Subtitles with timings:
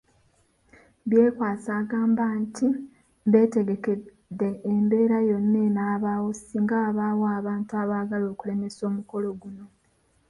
[1.09, 2.67] Byekwaso agamba nti
[3.31, 9.65] beetegekedde embeera yonna eneebaawo singa wabaayo abantu abaagala okulemesa omukolo guno.